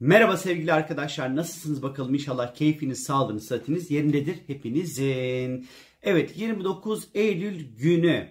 Merhaba 0.00 0.36
sevgili 0.36 0.72
arkadaşlar 0.72 1.36
nasılsınız 1.36 1.82
bakalım? 1.82 2.14
İnşallah 2.14 2.54
keyfiniz, 2.54 3.02
sağlığınız, 3.02 3.46
sıhhatiniz 3.46 3.90
yerindedir. 3.90 4.38
Hepinizin. 4.46 5.68
Evet 6.02 6.36
29 6.36 7.08
Eylül 7.14 7.76
günü. 7.76 8.28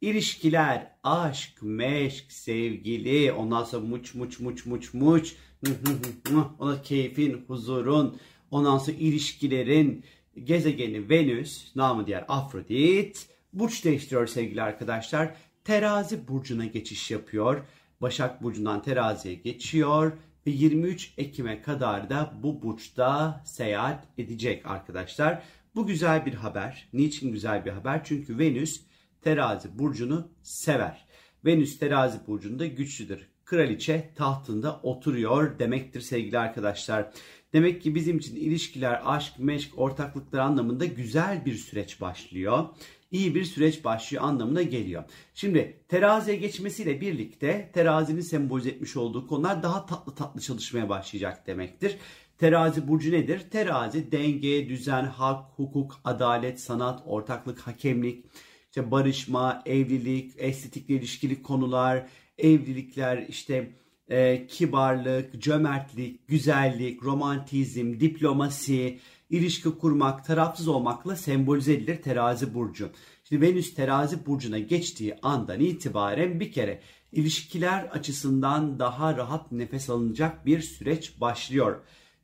İlişkiler, 0.00 0.90
aşk, 1.02 1.62
meşk, 1.62 2.32
sevgili, 2.32 3.32
ondan 3.32 3.64
sonra 3.64 3.86
muç 3.86 4.14
muç 4.14 4.40
muç 4.40 4.66
muç 4.66 4.94
muç, 4.94 5.34
ona 6.58 6.82
keyfin, 6.82 7.44
huzurun, 7.46 8.20
ondan 8.50 8.78
sonra 8.78 8.96
ilişkilerin, 8.96 10.04
gezegeni 10.44 11.08
Venüs, 11.08 11.76
namı 11.76 12.06
diğer 12.06 12.24
Afrodit, 12.28 13.28
burç 13.52 13.84
değiştiriyor 13.84 14.26
sevgili 14.26 14.62
arkadaşlar. 14.62 15.34
Terazi 15.64 16.28
burcuna 16.28 16.64
geçiş 16.64 17.10
yapıyor. 17.10 17.64
Başak 18.00 18.42
burcundan 18.42 18.82
teraziye 18.82 19.34
geçiyor 19.34 20.12
ve 20.46 20.50
23 20.50 21.14
Ekim'e 21.18 21.62
kadar 21.62 22.10
da 22.10 22.34
bu 22.42 22.62
burçta 22.62 23.42
seyahat 23.46 24.08
edecek 24.18 24.66
arkadaşlar. 24.66 25.42
Bu 25.74 25.86
güzel 25.86 26.26
bir 26.26 26.34
haber. 26.34 26.88
Niçin 26.92 27.32
güzel 27.32 27.64
bir 27.64 27.70
haber? 27.70 28.04
Çünkü 28.04 28.38
Venüs 28.38 28.80
terazi 29.22 29.78
burcunu 29.78 30.28
sever. 30.42 31.06
Venüs 31.44 31.78
terazi 31.78 32.26
burcunda 32.26 32.66
güçlüdür. 32.66 33.28
Kraliçe 33.44 34.10
tahtında 34.16 34.80
oturuyor 34.82 35.58
demektir 35.58 36.00
sevgili 36.00 36.38
arkadaşlar. 36.38 37.10
Demek 37.52 37.82
ki 37.82 37.94
bizim 37.94 38.18
için 38.18 38.36
ilişkiler, 38.36 39.02
aşk, 39.04 39.38
meşk, 39.38 39.78
ortaklıklar 39.78 40.38
anlamında 40.38 40.84
güzel 40.84 41.44
bir 41.44 41.54
süreç 41.54 42.00
başlıyor 42.00 42.68
iyi 43.14 43.34
bir 43.34 43.44
süreç 43.44 43.84
başlıyor 43.84 44.22
anlamına 44.24 44.62
geliyor. 44.62 45.04
Şimdi 45.34 45.80
teraziye 45.88 46.36
geçmesiyle 46.36 47.00
birlikte 47.00 47.70
terazinin 47.72 48.20
sembolize 48.20 48.70
etmiş 48.70 48.96
olduğu 48.96 49.26
konular 49.26 49.62
daha 49.62 49.86
tatlı 49.86 50.14
tatlı 50.14 50.40
çalışmaya 50.40 50.88
başlayacak 50.88 51.46
demektir. 51.46 51.96
Terazi 52.38 52.88
burcu 52.88 53.12
nedir? 53.12 53.40
Terazi 53.50 54.12
denge, 54.12 54.68
düzen, 54.68 55.04
hak, 55.04 55.44
hukuk, 55.56 56.00
adalet, 56.04 56.60
sanat, 56.60 57.02
ortaklık, 57.06 57.60
hakemlik, 57.60 58.24
işte 58.68 58.90
barışma, 58.90 59.62
evlilik, 59.66 60.32
estetikle 60.36 60.94
ilişkili 60.94 61.42
konular, 61.42 62.06
evlilikler, 62.38 63.26
işte 63.28 63.72
e, 64.08 64.46
kibarlık, 64.46 65.42
cömertlik, 65.42 66.28
güzellik, 66.28 67.02
romantizm, 67.02 68.00
diplomasi, 68.00 68.98
ilişki 69.30 69.70
kurmak, 69.70 70.24
tarafsız 70.24 70.68
olmakla 70.68 71.16
sembolize 71.16 71.72
edilir 71.72 72.02
terazi 72.02 72.54
burcu. 72.54 72.90
Şimdi 73.24 73.46
Venüs 73.46 73.74
terazi 73.74 74.26
burcuna 74.26 74.58
geçtiği 74.58 75.16
andan 75.22 75.60
itibaren 75.60 76.40
bir 76.40 76.52
kere 76.52 76.80
ilişkiler 77.12 77.84
açısından 77.84 78.78
daha 78.78 79.16
rahat 79.16 79.52
nefes 79.52 79.90
alınacak 79.90 80.46
bir 80.46 80.60
süreç 80.60 81.20
başlıyor. 81.20 81.80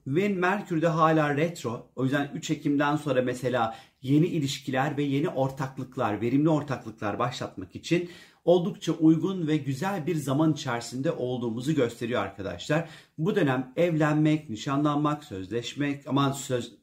Ve 0.07 0.29
Merkür 0.29 0.83
de 0.83 0.89
hala 0.89 1.37
retro. 1.37 1.91
O 1.97 2.05
yüzden 2.05 2.31
3 2.35 2.51
Ekim'den 2.51 2.97
sonra 2.97 3.23
mesela 3.23 3.77
yeni 4.03 4.27
ilişkiler 4.27 4.97
ve 4.97 5.03
yeni 5.03 5.29
ortaklıklar, 5.29 6.21
verimli 6.21 6.49
ortaklıklar 6.49 7.19
başlatmak 7.19 7.77
için 7.77 8.11
oldukça 8.45 8.93
uygun 8.93 9.47
ve 9.47 9.57
güzel 9.57 10.07
bir 10.07 10.15
zaman 10.15 10.53
içerisinde 10.53 11.13
olduğumuzu 11.13 11.75
gösteriyor 11.75 12.23
arkadaşlar. 12.23 12.89
Bu 13.19 13.37
dönem 13.37 13.73
evlenmek, 13.77 14.51
nişanlanmak, 14.51 15.25
sözleşmek, 15.25 16.07
aman 16.07 16.33
söz 16.33 16.80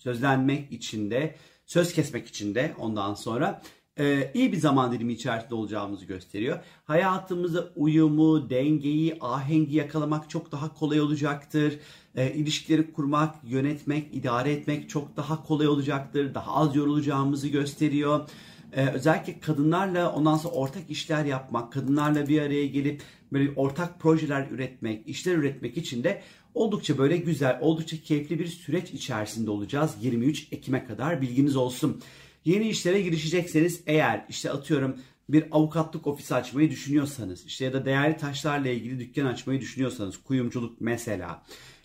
sözlenmek 0.00 0.72
için 0.72 1.10
de, 1.10 1.34
söz 1.66 1.92
kesmek 1.92 2.26
için 2.26 2.54
de 2.54 2.74
ondan 2.78 3.14
sonra 3.14 3.62
e, 3.98 4.30
iyi 4.34 4.52
bir 4.52 4.56
zaman 4.56 4.92
dilimi 4.92 5.12
içerisinde 5.12 5.54
olacağımızı 5.54 6.04
gösteriyor. 6.04 6.58
Hayatımızda 6.84 7.68
uyumu, 7.76 8.50
dengeyi, 8.50 9.16
ahengi 9.20 9.76
yakalamak 9.76 10.30
çok 10.30 10.52
daha 10.52 10.74
kolay 10.74 11.00
olacaktır. 11.00 11.78
E, 12.14 12.34
ilişkileri 12.34 12.92
kurmak, 12.92 13.34
yönetmek, 13.44 14.14
idare 14.14 14.52
etmek 14.52 14.90
çok 14.90 15.16
daha 15.16 15.42
kolay 15.42 15.68
olacaktır. 15.68 16.34
Daha 16.34 16.54
az 16.54 16.76
yorulacağımızı 16.76 17.48
gösteriyor. 17.48 18.28
Ee, 18.72 18.86
özellikle 18.86 19.40
kadınlarla 19.40 20.12
ondan 20.12 20.36
sonra 20.36 20.54
ortak 20.54 20.90
işler 20.90 21.24
yapmak, 21.24 21.72
kadınlarla 21.72 22.28
bir 22.28 22.42
araya 22.42 22.66
gelip 22.66 23.02
böyle 23.32 23.50
ortak 23.56 24.00
projeler 24.00 24.48
üretmek, 24.50 25.08
işler 25.08 25.34
üretmek 25.34 25.76
için 25.76 26.04
de 26.04 26.22
oldukça 26.54 26.98
böyle 26.98 27.16
güzel, 27.16 27.58
oldukça 27.60 28.02
keyifli 28.02 28.38
bir 28.38 28.46
süreç 28.46 28.90
içerisinde 28.90 29.50
olacağız 29.50 29.96
23 30.00 30.48
Ekim'e 30.52 30.84
kadar 30.84 31.22
bilginiz 31.22 31.56
olsun. 31.56 32.02
Yeni 32.44 32.68
işlere 32.68 33.00
girişecekseniz 33.00 33.80
eğer 33.86 34.26
işte 34.28 34.50
atıyorum 34.50 34.96
bir 35.28 35.44
avukatlık 35.50 36.06
ofisi 36.06 36.34
açmayı 36.34 36.70
düşünüyorsanız 36.70 37.46
işte 37.46 37.64
ya 37.64 37.72
da 37.72 37.84
değerli 37.84 38.16
taşlarla 38.16 38.68
ilgili 38.68 38.98
dükkan 38.98 39.26
açmayı 39.26 39.60
düşünüyorsanız 39.60 40.16
kuyumculuk 40.16 40.80
mesela 40.80 41.42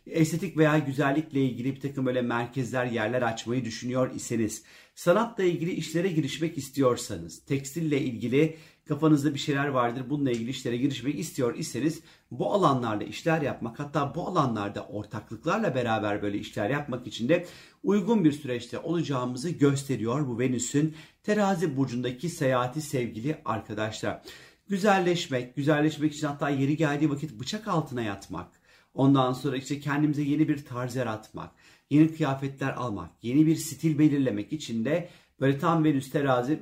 estetik 0.07 0.57
veya 0.57 0.79
güzellikle 0.79 1.41
ilgili 1.41 1.75
bir 1.75 1.79
takım 1.79 2.05
böyle 2.05 2.21
merkezler, 2.21 2.85
yerler 2.85 3.21
açmayı 3.21 3.65
düşünüyor 3.65 4.15
iseniz, 4.15 4.63
sanatla 4.95 5.43
ilgili 5.43 5.71
işlere 5.71 6.07
girişmek 6.07 6.57
istiyorsanız, 6.57 7.45
tekstille 7.45 8.01
ilgili 8.01 8.57
kafanızda 8.87 9.33
bir 9.33 9.39
şeyler 9.39 9.67
vardır, 9.67 10.03
bununla 10.09 10.31
ilgili 10.31 10.49
işlere 10.49 10.77
girişmek 10.77 11.19
istiyor 11.19 11.55
iseniz 11.55 12.01
bu 12.31 12.53
alanlarda 12.53 13.03
işler 13.03 13.41
yapmak, 13.41 13.79
hatta 13.79 14.15
bu 14.15 14.27
alanlarda 14.27 14.85
ortaklıklarla 14.87 15.75
beraber 15.75 16.21
böyle 16.21 16.37
işler 16.37 16.69
yapmak 16.69 17.07
için 17.07 17.29
de 17.29 17.45
uygun 17.83 18.23
bir 18.23 18.31
süreçte 18.31 18.79
olacağımızı 18.79 19.49
gösteriyor 19.49 20.27
bu 20.27 20.39
Venüs'ün 20.39 20.95
terazi 21.23 21.77
burcundaki 21.77 22.29
seyahati 22.29 22.81
sevgili 22.81 23.41
arkadaşlar. 23.45 24.21
Güzelleşmek, 24.67 25.55
güzelleşmek 25.55 26.13
için 26.13 26.27
hatta 26.27 26.49
yeri 26.49 26.77
geldiği 26.77 27.09
vakit 27.09 27.39
bıçak 27.39 27.67
altına 27.67 28.01
yatmak, 28.01 28.47
Ondan 28.95 29.33
sonra 29.33 29.57
işte 29.57 29.79
kendimize 29.79 30.21
yeni 30.21 30.47
bir 30.47 30.65
tarz 30.65 30.95
yaratmak, 30.95 31.51
yeni 31.89 32.15
kıyafetler 32.15 32.73
almak, 32.73 33.11
yeni 33.21 33.45
bir 33.45 33.55
stil 33.55 33.99
belirlemek 33.99 34.53
için 34.53 34.85
de 34.85 35.09
böyle 35.39 35.59
tam 35.59 35.83
Venüs 35.83 36.09
terazi 36.09 36.59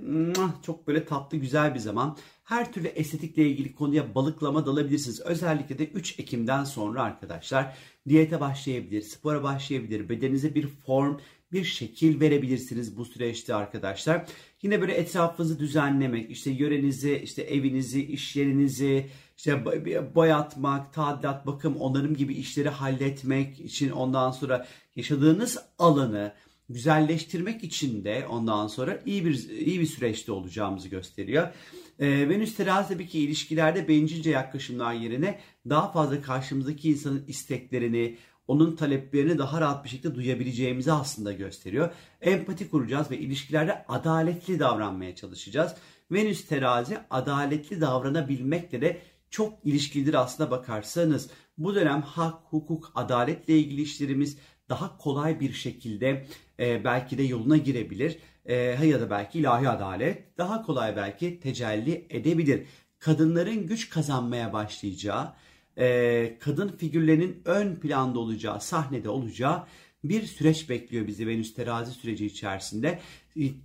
çok 0.66 0.88
böyle 0.88 1.06
tatlı 1.06 1.38
güzel 1.38 1.73
bir 1.73 1.79
zaman. 1.79 2.17
Her 2.44 2.73
türlü 2.73 2.88
estetikle 2.88 3.47
ilgili 3.47 3.75
konuya 3.75 4.16
balıklama 4.16 4.66
dalabilirsiniz. 4.66 5.22
Özellikle 5.22 5.78
de 5.78 5.88
3 5.88 6.19
Ekim'den 6.19 6.63
sonra 6.63 7.03
arkadaşlar 7.03 7.78
diyete 8.07 8.39
başlayabilir, 8.39 9.01
spora 9.01 9.44
başlayabilir, 9.44 10.09
bedeninize 10.09 10.56
bir 10.56 10.67
form, 10.67 11.17
bir 11.51 11.63
şekil 11.63 12.19
verebilirsiniz 12.19 12.97
bu 12.97 13.06
süreçte 13.06 13.56
arkadaşlar. 13.56 14.25
Yine 14.62 14.81
böyle 14.81 14.94
etrafınızı 14.94 15.59
düzenlemek, 15.59 16.31
işte 16.31 16.51
yörenizi, 16.51 17.22
işte 17.23 17.41
evinizi, 17.41 18.06
iş 18.06 18.35
yerinizi, 18.35 19.09
işte 19.38 19.66
boyatmak, 20.16 20.94
tadilat, 20.94 21.47
bakım, 21.47 21.75
onarım 21.75 22.16
gibi 22.16 22.33
işleri 22.33 22.69
halletmek 22.69 23.59
için 23.59 23.91
ondan 23.91 24.31
sonra 24.31 24.67
yaşadığınız 24.95 25.57
alanı 25.79 26.33
güzelleştirmek 26.73 27.63
için 27.63 28.03
de 28.03 28.28
ondan 28.29 28.67
sonra 28.67 29.00
iyi 29.06 29.25
bir 29.25 29.50
iyi 29.50 29.79
bir 29.79 29.85
süreçte 29.85 30.31
olacağımızı 30.31 30.88
gösteriyor. 30.88 31.47
Ee, 32.00 32.29
Venüs 32.29 32.56
tabii 32.56 33.07
ki 33.07 33.19
ilişkilerde 33.19 33.88
bencilce 33.88 34.29
yaklaşımlar 34.29 34.94
yerine 34.94 35.39
daha 35.69 35.91
fazla 35.91 36.22
karşımızdaki 36.22 36.89
insanın 36.89 37.25
isteklerini, 37.28 38.17
onun 38.47 38.75
taleplerini 38.75 39.38
daha 39.38 39.62
rahat 39.62 39.83
bir 39.83 39.89
şekilde 39.89 40.16
duyabileceğimizi 40.16 40.91
aslında 40.91 41.33
gösteriyor. 41.33 41.91
Empati 42.22 42.69
kuracağız 42.69 43.12
ve 43.12 43.17
ilişkilerde 43.17 43.85
adaletli 43.88 44.59
davranmaya 44.59 45.16
çalışacağız. 45.16 45.75
Venüs 46.12 46.45
terazi 46.45 46.97
adaletli 47.09 47.81
davranabilmekle 47.81 48.81
de 48.81 49.01
çok 49.29 49.53
ilişkilidir 49.63 50.13
aslında 50.13 50.51
bakarsanız. 50.51 51.29
Bu 51.57 51.75
dönem 51.75 52.01
hak, 52.01 52.33
hukuk, 52.50 52.91
adaletle 52.95 53.57
ilgili 53.57 53.81
işlerimiz 53.81 54.38
daha 54.73 54.97
kolay 54.97 55.39
bir 55.39 55.53
şekilde 55.53 56.25
e, 56.59 56.84
belki 56.84 57.17
de 57.17 57.23
yoluna 57.23 57.57
girebilir. 57.57 58.17
E, 58.45 58.56
ya 58.85 59.01
da 59.01 59.09
belki 59.09 59.39
ilahi 59.39 59.69
adalet 59.69 60.38
daha 60.38 60.61
kolay 60.61 60.95
belki 60.95 61.39
tecelli 61.39 62.07
edebilir. 62.09 62.66
Kadınların 63.00 63.67
güç 63.67 63.89
kazanmaya 63.89 64.53
başlayacağı, 64.53 65.33
e, 65.78 66.38
kadın 66.39 66.67
figürlerinin 66.67 67.42
ön 67.45 67.75
planda 67.75 68.19
olacağı, 68.19 68.62
sahnede 68.62 69.09
olacağı 69.09 69.63
bir 70.03 70.24
süreç 70.24 70.69
bekliyor 70.69 71.07
bizi 71.07 71.27
Venüs 71.27 71.53
terazi 71.53 71.92
süreci 71.92 72.25
içerisinde. 72.25 73.00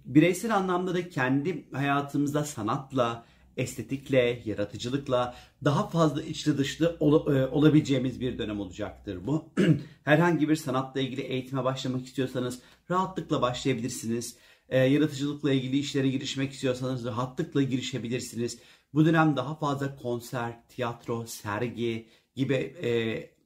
Bireysel 0.04 0.56
anlamda 0.56 0.94
da 0.94 1.08
kendi 1.08 1.64
hayatımızda 1.72 2.44
sanatla, 2.44 3.24
estetikle, 3.58 4.42
yaratıcılıkla 4.44 5.34
daha 5.64 5.88
fazla 5.88 6.22
içli 6.22 6.58
dışlı 6.58 6.96
ol, 7.00 7.34
e, 7.34 7.46
olabileceğimiz 7.46 8.20
bir 8.20 8.38
dönem 8.38 8.60
olacaktır 8.60 9.26
bu. 9.26 9.44
Herhangi 10.04 10.48
bir 10.48 10.56
sanatla 10.56 11.00
ilgili 11.00 11.20
eğitime 11.20 11.64
başlamak 11.64 12.06
istiyorsanız 12.06 12.58
rahatlıkla 12.90 13.42
başlayabilirsiniz. 13.42 14.36
E, 14.68 14.78
yaratıcılıkla 14.78 15.52
ilgili 15.52 15.78
işlere 15.78 16.08
girişmek 16.08 16.52
istiyorsanız 16.52 17.04
rahatlıkla 17.04 17.62
girişebilirsiniz. 17.62 18.58
Bu 18.94 19.06
dönem 19.06 19.36
daha 19.36 19.54
fazla 19.54 19.96
konser, 19.96 20.68
tiyatro, 20.68 21.26
sergi 21.26 22.06
gibi 22.36 22.54
e, 22.54 22.90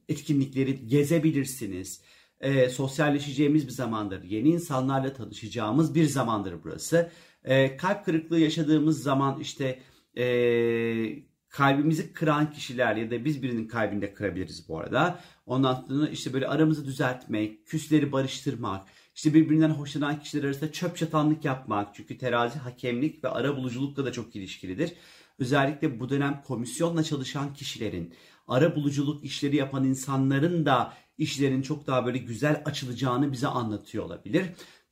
etkinlikleri 0.09 0.87
gezebilirsiniz. 0.87 2.01
E, 2.39 2.69
sosyalleşeceğimiz 2.69 3.67
bir 3.67 3.71
zamandır. 3.71 4.23
Yeni 4.23 4.49
insanlarla 4.49 5.13
tanışacağımız 5.13 5.95
bir 5.95 6.05
zamandır 6.05 6.55
burası. 6.63 7.11
E, 7.43 7.77
kalp 7.77 8.05
kırıklığı 8.05 8.39
yaşadığımız 8.39 9.03
zaman 9.03 9.39
işte 9.39 9.79
e, 10.17 11.23
kalbimizi 11.49 12.13
kıran 12.13 12.51
kişiler 12.51 12.95
ya 12.95 13.11
da 13.11 13.25
biz 13.25 13.43
birinin 13.43 13.67
kalbini 13.67 14.01
de 14.01 14.13
kırabiliriz 14.13 14.69
bu 14.69 14.79
arada. 14.79 15.19
Ondan 15.45 15.85
sonra 15.87 16.09
işte 16.09 16.33
böyle 16.33 16.47
aramızı 16.47 16.85
düzeltmek, 16.85 17.67
küsleri 17.67 18.11
barıştırmak, 18.11 18.87
işte 19.15 19.33
birbirinden 19.33 19.69
hoşlanan 19.69 20.19
kişiler 20.19 20.43
arasında 20.43 20.71
çöp 20.71 20.97
çatanlık 20.97 21.45
yapmak. 21.45 21.95
Çünkü 21.95 22.17
terazi 22.17 22.59
hakemlik 22.59 23.23
ve 23.23 23.29
ara 23.29 23.57
buluculukla 23.57 24.05
da 24.05 24.11
çok 24.11 24.35
ilişkilidir. 24.35 24.93
Özellikle 25.39 25.99
bu 25.99 26.09
dönem 26.09 26.41
komisyonla 26.47 27.03
çalışan 27.03 27.53
kişilerin, 27.53 28.13
ara 28.47 28.75
buluculuk 28.75 29.23
işleri 29.23 29.55
yapan 29.55 29.83
insanların 29.83 30.65
da 30.65 30.93
işlerin 31.17 31.61
çok 31.61 31.87
daha 31.87 32.05
böyle 32.05 32.17
güzel 32.17 32.61
açılacağını 32.65 33.31
bize 33.31 33.47
anlatıyor 33.47 34.03
olabilir. 34.03 34.45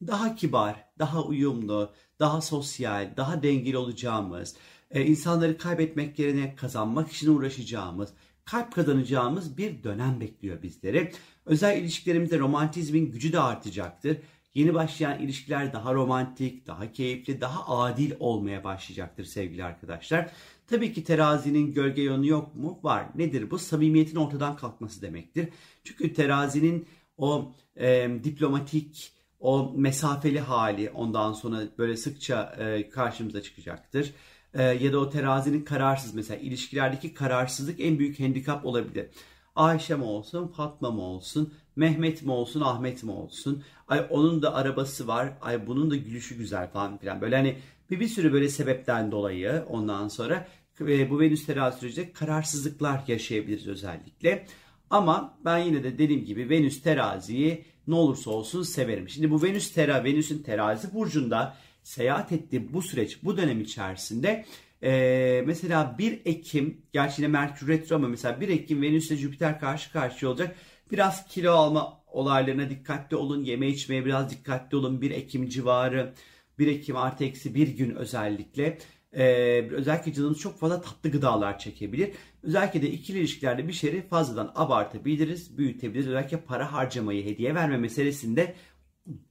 Daha 0.07 0.35
kibar, 0.35 0.85
daha 0.99 1.23
uyumlu, 1.23 1.93
daha 2.19 2.41
sosyal, 2.41 3.17
daha 3.17 3.43
dengeli 3.43 3.77
olacağımız, 3.77 4.55
e, 4.93 5.05
insanları 5.05 5.57
kaybetmek 5.57 6.19
yerine 6.19 6.55
kazanmak 6.55 7.11
için 7.11 7.35
uğraşacağımız, 7.35 8.13
kalp 8.45 8.75
kazanacağımız 8.75 9.57
bir 9.57 9.83
dönem 9.83 10.19
bekliyor 10.19 10.63
bizleri. 10.63 11.11
Özel 11.45 11.77
ilişkilerimizde 11.77 12.39
romantizmin 12.39 13.11
gücü 13.11 13.33
de 13.33 13.39
artacaktır. 13.39 14.17
Yeni 14.53 14.73
başlayan 14.73 15.19
ilişkiler 15.19 15.73
daha 15.73 15.93
romantik, 15.93 16.67
daha 16.67 16.91
keyifli, 16.91 17.41
daha 17.41 17.77
adil 17.77 18.11
olmaya 18.19 18.63
başlayacaktır 18.63 19.23
sevgili 19.23 19.63
arkadaşlar. 19.63 20.31
Tabii 20.67 20.93
ki 20.93 21.03
terazinin 21.03 21.73
gölge 21.73 22.01
yönü 22.01 22.27
yok 22.27 22.55
mu? 22.55 22.79
Var. 22.83 23.05
Nedir 23.15 23.51
bu? 23.51 23.59
Samimiyetin 23.59 24.15
ortadan 24.15 24.55
kalkması 24.55 25.01
demektir. 25.01 25.49
Çünkü 25.83 26.13
terazinin 26.13 26.85
o 27.17 27.53
e, 27.75 28.09
diplomatik, 28.23 29.13
o 29.39 29.73
mesafeli 29.75 30.39
hali 30.39 30.89
ondan 30.89 31.33
sonra 31.33 31.61
böyle 31.77 31.97
sıkça 31.97 32.55
e, 32.59 32.89
karşımıza 32.89 33.41
çıkacaktır. 33.41 34.13
E, 34.53 34.63
ya 34.63 34.93
da 34.93 34.99
o 34.99 35.09
terazinin 35.09 35.61
kararsız 35.61 36.13
mesela 36.13 36.39
ilişkilerdeki 36.39 37.13
kararsızlık 37.13 37.79
en 37.79 37.99
büyük 37.99 38.19
handikap 38.19 38.65
olabilir. 38.65 39.07
Ayşe 39.55 39.95
mi 39.95 40.03
olsun, 40.03 40.47
Fatma 40.47 40.91
mı 40.91 41.01
olsun, 41.01 41.53
Mehmet 41.75 42.23
mi 42.23 42.31
olsun, 42.31 42.61
Ahmet 42.61 43.03
mi 43.03 43.11
olsun? 43.11 43.63
Ay 43.87 44.07
onun 44.09 44.41
da 44.41 44.55
arabası 44.55 45.07
var, 45.07 45.33
ay 45.41 45.67
bunun 45.67 45.91
da 45.91 45.95
gülüşü 45.95 46.37
güzel 46.37 46.71
falan 46.71 46.97
filan. 46.97 47.21
Böyle 47.21 47.35
hani 47.35 47.57
bir, 47.91 47.99
bir 47.99 48.07
sürü 48.07 48.33
böyle 48.33 48.49
sebepten 48.49 49.11
dolayı 49.11 49.65
ondan 49.69 50.07
sonra 50.07 50.47
e, 50.81 51.09
bu 51.09 51.19
Venüs 51.19 51.45
terazi 51.45 51.79
sürecinde 51.79 52.11
kararsızlıklar 52.11 53.03
yaşayabiliriz 53.07 53.67
özellikle. 53.67 54.45
Ama 54.89 55.37
ben 55.45 55.57
yine 55.57 55.83
de 55.83 55.97
dediğim 55.97 56.25
gibi 56.25 56.49
Venüs 56.49 56.81
teraziyi 56.81 57.65
ne 57.87 57.95
olursa 57.95 58.31
olsun 58.31 58.63
severim. 58.63 59.09
Şimdi 59.09 59.31
bu 59.31 59.43
Venüs 59.43 59.73
tera 59.73 60.03
Venüs'ün 60.03 60.43
terazi 60.43 60.93
burcunda 60.93 61.57
seyahat 61.83 62.31
ettiği 62.31 62.73
bu 62.73 62.81
süreç 62.81 63.23
bu 63.23 63.37
dönem 63.37 63.61
içerisinde 63.61 64.45
ee, 64.83 65.43
mesela 65.45 65.95
1 65.97 66.21
Ekim, 66.25 66.81
gerçi 66.93 67.21
yine 67.21 67.31
Merkür 67.31 67.67
Retro 67.67 67.95
ama 67.95 68.07
mesela 68.07 68.41
1 68.41 68.49
Ekim 68.49 68.81
Venüs 68.81 69.11
ile 69.11 69.17
Jüpiter 69.17 69.59
karşı 69.59 69.91
karşıya 69.91 70.31
olacak. 70.31 70.55
Biraz 70.91 71.27
kilo 71.27 71.51
alma 71.51 72.03
olaylarına 72.07 72.69
dikkatli 72.69 73.17
olun. 73.17 73.43
Yeme 73.43 73.67
içmeye 73.67 74.05
biraz 74.05 74.29
dikkatli 74.29 74.77
olun. 74.77 75.01
1 75.01 75.11
Ekim 75.11 75.49
civarı, 75.49 76.13
1 76.59 76.67
Ekim 76.67 76.95
artı 76.95 77.23
eksi 77.23 77.55
bir 77.55 77.67
gün 77.67 77.95
özellikle. 77.95 78.77
Ee, 79.13 79.67
özellikle 79.71 80.13
canınız 80.13 80.39
çok 80.39 80.59
fazla 80.59 80.81
tatlı 80.81 81.11
gıdalar 81.11 81.59
çekebilir. 81.59 82.11
Özellikle 82.43 82.81
de 82.81 82.91
ikili 82.91 83.19
ilişkilerde 83.19 83.67
bir 83.67 83.73
şeyi 83.73 84.01
fazladan 84.01 84.51
abartabiliriz, 84.55 85.57
büyütebiliriz. 85.57 86.07
Özellikle 86.07 86.41
para 86.41 86.73
harcamayı, 86.73 87.25
hediye 87.25 87.55
verme 87.55 87.77
meselesinde 87.77 88.55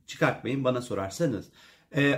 çıkartmayın 0.07 0.65
bana 0.65 0.83
sorarsanız. 0.83 1.49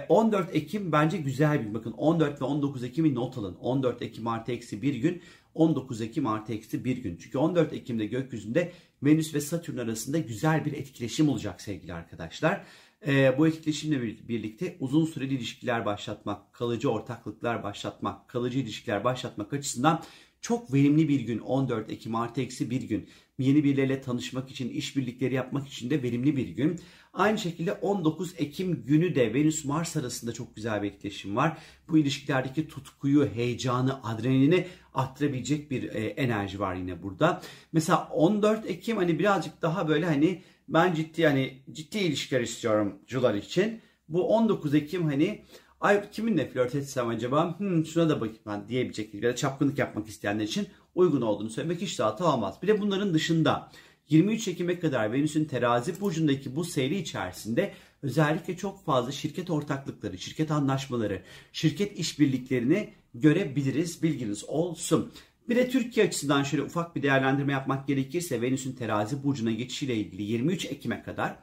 14 0.09 0.49
ee, 0.51 0.59
Ekim 0.59 0.93
bence 0.93 1.17
güzel 1.17 1.67
bir 1.67 1.75
bakın 1.75 1.93
14 1.93 2.41
ve 2.41 2.45
19 2.45 2.85
Ekim'i 2.85 3.15
not 3.15 3.39
alın. 3.39 3.55
14 3.55 4.03
Ekim 4.03 4.27
artı 4.27 4.53
eksi 4.53 4.83
bir 4.83 4.95
gün 4.95 5.23
19 5.55 6.01
Ekim 6.01 6.27
artı 6.27 6.53
eksi 6.53 6.85
bir 6.85 6.97
gün. 6.97 7.17
Çünkü 7.17 7.39
14 7.39 7.73
Ekim'de 7.73 8.07
gökyüzünde 8.07 8.73
Venüs 9.03 9.35
ve 9.35 9.41
Satürn 9.41 9.79
arasında 9.79 10.19
güzel 10.19 10.65
bir 10.65 10.73
etkileşim 10.73 11.29
olacak 11.29 11.61
sevgili 11.61 11.95
arkadaşlar. 11.95 12.65
Ee, 13.07 13.39
bu 13.39 13.49
etkileşimle 13.49 14.03
birlikte 14.03 14.77
uzun 14.81 15.05
süreli 15.05 15.35
ilişkiler 15.35 15.87
başlatmak, 15.87 16.53
kalıcı 16.53 16.91
ortaklıklar 16.91 17.63
başlatmak, 17.63 18.29
kalıcı 18.29 18.59
ilişkiler 18.59 19.05
başlatmak 19.05 19.53
açısından 19.53 20.03
çok 20.41 20.73
verimli 20.73 21.09
bir 21.09 21.21
gün 21.21 21.39
14 21.39 21.91
Ekim 21.91 22.15
artı 22.15 22.41
eksi 22.41 22.71
bir 22.71 22.83
gün. 22.83 23.09
Yeni 23.39 23.65
birileriyle 23.65 24.01
tanışmak 24.01 24.51
için, 24.51 24.69
işbirlikleri 24.69 25.35
yapmak 25.35 25.69
için 25.69 25.91
de 25.91 26.03
verimli 26.03 26.37
bir 26.37 26.49
gün. 26.49 26.81
Aynı 27.13 27.39
şekilde 27.39 27.73
19 27.73 28.35
Ekim 28.39 28.85
günü 28.85 29.15
de 29.15 29.35
Venüs 29.35 29.65
Mars 29.65 29.97
arasında 29.97 30.33
çok 30.33 30.57
güzel 30.57 30.83
bir 30.83 30.89
etkileşim 30.89 31.37
var. 31.37 31.59
Bu 31.89 31.99
ilişkilerdeki 31.99 32.69
tutkuyu, 32.69 33.27
heyecanı, 33.27 34.05
adrenalini 34.05 34.67
arttırabilecek 34.95 35.71
bir 35.71 35.83
e, 35.83 36.07
enerji 36.07 36.61
var 36.61 36.75
yine 36.75 37.03
burada. 37.03 37.43
Mesela 37.73 38.09
14 38.13 38.67
Ekim 38.67 38.97
hani 38.97 39.19
birazcık 39.19 39.63
daha 39.63 39.89
böyle 39.89 40.07
hani 40.07 40.43
ben 40.69 40.95
ciddi 40.95 41.27
hani 41.27 41.63
ciddi 41.73 41.99
ilişkiler 41.99 42.41
istiyorum 42.41 42.99
cular 43.07 43.35
için. 43.35 43.81
Bu 44.09 44.29
19 44.29 44.75
Ekim 44.75 45.05
hani 45.05 45.45
ay 45.81 46.11
kiminle 46.11 46.49
flört 46.49 46.75
etsem 46.75 47.09
acaba 47.09 47.59
hmm, 47.59 47.87
şuna 47.87 48.09
da 48.09 48.21
bakayım 48.21 48.43
ben 48.47 48.69
diyebilecek 48.69 49.15
ya 49.15 49.23
da 49.23 49.37
çapkınlık 49.37 49.79
yapmak 49.79 50.09
isteyenler 50.09 50.45
için 50.45 50.69
uygun 50.95 51.21
olduğunu 51.21 51.51
söylemek 51.51 51.81
hiç 51.81 51.99
de 51.99 52.03
hata 52.03 52.35
olmaz. 52.35 52.59
Bir 52.63 52.69
de 52.69 52.81
bunların 52.81 53.15
dışında 53.15 53.71
23 54.13 54.49
Ekim'e 54.49 54.79
kadar 54.79 55.13
Venüs'ün 55.13 55.45
terazi 55.45 56.01
burcundaki 56.01 56.57
bu 56.57 56.65
seyri 56.65 56.97
içerisinde 56.97 57.73
özellikle 58.03 58.57
çok 58.57 58.85
fazla 58.85 59.13
şirket 59.13 59.51
ortaklıkları, 59.51 60.19
şirket 60.19 60.51
anlaşmaları, 60.51 61.23
şirket 61.53 61.99
işbirliklerini 61.99 62.93
görebiliriz. 63.15 64.03
Bilginiz 64.03 64.45
olsun. 64.45 65.13
Bir 65.49 65.57
de 65.57 65.69
Türkiye 65.69 66.07
açısından 66.07 66.43
şöyle 66.43 66.63
ufak 66.63 66.97
bir 66.97 67.03
değerlendirme 67.03 67.53
yapmak 67.53 67.89
gerekirse 67.89 68.43
Venüs'ün 68.43 68.73
terazi 68.73 69.25
burcuna 69.25 69.53
geçişiyle 69.53 69.97
ilgili 69.97 70.23
23 70.23 70.65
Ekim'e 70.65 71.03
kadar 71.03 71.37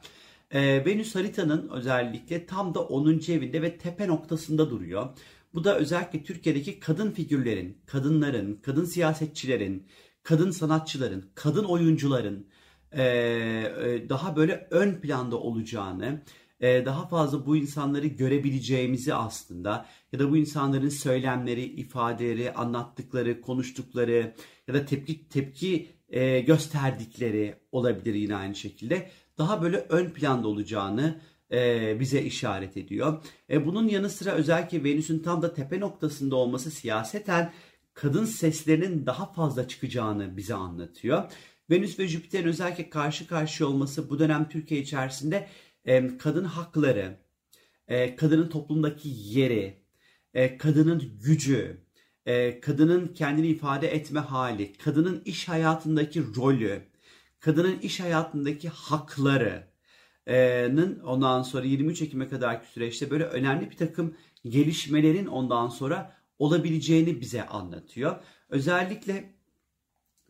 e, 0.50 0.84
Venüs 0.84 1.14
haritanın 1.14 1.68
özellikle 1.68 2.46
tam 2.46 2.74
da 2.74 2.80
10. 2.80 3.20
evinde 3.28 3.62
ve 3.62 3.78
tepe 3.78 4.08
noktasında 4.08 4.70
duruyor. 4.70 5.08
Bu 5.54 5.64
da 5.64 5.78
özellikle 5.78 6.22
Türkiye'deki 6.22 6.80
kadın 6.80 7.10
figürlerin, 7.10 7.78
kadınların, 7.86 8.58
kadın 8.62 8.84
siyasetçilerin, 8.84 9.86
kadın 10.22 10.50
sanatçıların, 10.50 11.24
kadın 11.34 11.64
oyuncuların 11.64 12.46
daha 14.08 14.36
böyle 14.36 14.68
ön 14.70 14.94
planda 14.94 15.36
olacağını, 15.36 16.22
e, 16.60 16.84
daha 16.84 17.08
fazla 17.08 17.46
bu 17.46 17.56
insanları 17.56 18.06
görebileceğimizi 18.06 19.14
aslında 19.14 19.86
ya 20.12 20.18
da 20.18 20.30
bu 20.30 20.36
insanların 20.36 20.88
söylemleri, 20.88 21.64
ifadeleri, 21.64 22.52
anlattıkları, 22.52 23.40
konuştukları 23.40 24.34
ya 24.68 24.74
da 24.74 24.84
tepki 24.84 25.28
tepki 25.28 25.88
e, 26.08 26.40
gösterdikleri 26.40 27.54
olabilir 27.72 28.14
yine 28.14 28.36
aynı 28.36 28.54
şekilde. 28.54 29.10
Daha 29.38 29.62
böyle 29.62 29.76
ön 29.76 30.10
planda 30.10 30.48
olacağını 30.48 31.20
e, 31.52 32.00
bize 32.00 32.22
işaret 32.22 32.76
ediyor. 32.76 33.22
E, 33.50 33.66
bunun 33.66 33.88
yanı 33.88 34.10
sıra 34.10 34.30
özellikle 34.30 34.84
Venüs'ün 34.84 35.18
tam 35.18 35.42
da 35.42 35.54
tepe 35.54 35.80
noktasında 35.80 36.36
olması 36.36 36.70
siyaseten 36.70 37.52
kadın 37.94 38.24
seslerinin 38.24 39.06
daha 39.06 39.32
fazla 39.32 39.68
çıkacağını 39.68 40.36
bize 40.36 40.54
anlatıyor. 40.54 41.32
Venüs 41.70 41.98
ve 41.98 42.08
Jüpiter'in 42.08 42.48
özellikle 42.48 42.90
karşı 42.90 43.26
karşıya 43.26 43.68
olması 43.68 44.10
bu 44.10 44.18
dönem 44.18 44.48
Türkiye 44.48 44.80
içerisinde 44.80 45.48
e, 45.84 46.18
kadın 46.18 46.44
hakları, 46.44 47.18
e, 47.88 48.16
kadının 48.16 48.48
toplumdaki 48.48 49.08
yeri, 49.08 49.82
e, 50.34 50.58
kadının 50.58 51.18
gücü, 51.22 51.80
e, 52.26 52.60
kadının 52.60 53.08
kendini 53.08 53.46
ifade 53.46 53.88
etme 53.88 54.20
hali, 54.20 54.72
kadının 54.72 55.22
iş 55.24 55.48
hayatındaki 55.48 56.22
rolü, 56.36 56.82
kadının 57.40 57.78
iş 57.78 58.00
hayatındaki 58.00 58.68
hakları, 58.68 59.70
ondan 61.04 61.42
sonra 61.42 61.64
23 61.64 62.02
Ekim'e 62.02 62.28
kadarki 62.28 62.68
süreçte 62.72 63.10
böyle 63.10 63.24
önemli 63.24 63.70
bir 63.70 63.76
takım 63.76 64.14
gelişmelerin 64.44 65.26
ondan 65.26 65.68
sonra 65.68 66.16
olabileceğini 66.38 67.20
bize 67.20 67.46
anlatıyor. 67.46 68.16
Özellikle 68.48 69.39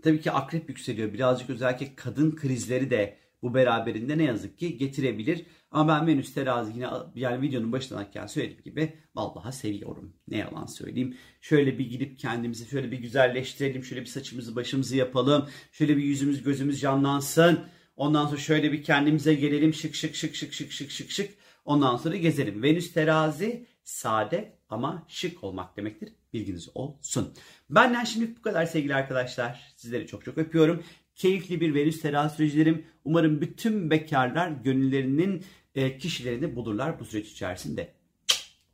tabii 0.02 0.20
ki 0.20 0.30
akrep 0.30 0.68
yükseliyor. 0.68 1.12
Birazcık 1.12 1.50
özellikle 1.50 1.94
kadın 1.96 2.36
krizleri 2.36 2.90
de 2.90 3.16
bu 3.42 3.54
beraberinde 3.54 4.18
ne 4.18 4.24
yazık 4.24 4.58
ki 4.58 4.76
getirebilir. 4.76 5.46
Ama 5.70 5.94
ben 5.94 6.06
Venüs 6.06 6.34
terazi 6.34 6.72
yine 6.72 6.88
yani 7.14 7.42
videonun 7.42 7.72
başındayken 7.72 8.26
söylediğim 8.26 8.62
gibi 8.62 8.92
vallahi 9.14 9.56
seviyorum. 9.56 10.12
Ne 10.28 10.38
yalan 10.38 10.66
söyleyeyim. 10.66 11.16
Şöyle 11.40 11.78
bir 11.78 11.90
gidip 11.90 12.18
kendimizi 12.18 12.68
şöyle 12.68 12.90
bir 12.90 12.98
güzelleştirelim. 12.98 13.84
Şöyle 13.84 14.00
bir 14.00 14.06
saçımızı 14.06 14.56
başımızı 14.56 14.96
yapalım. 14.96 15.48
Şöyle 15.72 15.96
bir 15.96 16.02
yüzümüz 16.02 16.42
gözümüz 16.42 16.80
canlansın. 16.80 17.60
Ondan 17.96 18.26
sonra 18.26 18.40
şöyle 18.40 18.72
bir 18.72 18.82
kendimize 18.82 19.34
gelelim. 19.34 19.74
Şık 19.74 19.94
şık 19.94 20.14
şık 20.14 20.34
şık 20.34 20.52
şık 20.52 20.72
şık 20.72 20.90
şık 20.90 21.10
şık. 21.10 21.30
Ondan 21.64 21.96
sonra 21.96 22.16
gezelim. 22.16 22.62
Venüs 22.62 22.92
terazi 22.92 23.66
sade 23.90 24.52
ama 24.68 25.06
şık 25.08 25.44
olmak 25.44 25.76
demektir. 25.76 26.12
Bilginiz 26.32 26.68
olsun. 26.74 27.34
Benden 27.70 28.04
şimdi 28.04 28.36
bu 28.36 28.42
kadar 28.42 28.66
sevgili 28.66 28.94
arkadaşlar. 28.94 29.72
Sizleri 29.76 30.06
çok 30.06 30.24
çok 30.24 30.38
öpüyorum. 30.38 30.84
Keyifli 31.14 31.60
bir 31.60 31.74
Venüs 31.74 32.00
terazi 32.02 32.36
süreci 32.36 32.84
Umarım 33.04 33.40
bütün 33.40 33.90
bekarlar 33.90 34.50
gönüllerinin 34.50 35.44
e, 35.74 35.98
kişilerini 35.98 36.56
bulurlar 36.56 37.00
bu 37.00 37.04
süreç 37.04 37.32
içerisinde. 37.32 37.92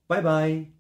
Bay 0.09 0.25
bay. 0.25 0.76